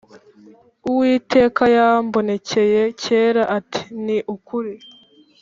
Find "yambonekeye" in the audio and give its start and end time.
1.77-2.81